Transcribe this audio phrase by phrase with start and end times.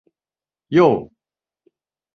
[0.75, 0.83] โย่